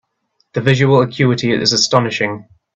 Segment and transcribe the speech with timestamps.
[0.53, 2.47] The visual acuity is astonishing.